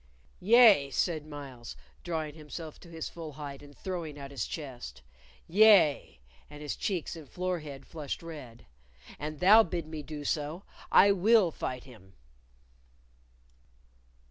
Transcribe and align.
"Yea," 0.39 0.89
said 0.89 1.27
Myles, 1.27 1.75
drawing 2.03 2.33
himself 2.33 2.79
to 2.79 2.89
his 2.89 3.07
full 3.07 3.33
height 3.33 3.61
and 3.61 3.77
throwing 3.77 4.17
out 4.17 4.31
his 4.31 4.47
chest. 4.47 5.03
"Yea," 5.47 6.19
and 6.49 6.63
his 6.63 6.75
cheeks 6.75 7.15
and 7.15 7.29
forehead 7.29 7.85
flushed 7.85 8.23
red; 8.23 8.65
"an 9.19 9.37
thou 9.37 9.61
bid 9.61 9.85
me 9.85 10.01
do 10.01 10.25
so, 10.25 10.63
I 10.91 11.11
will 11.11 11.51
fight 11.51 11.83
him." 11.83 12.13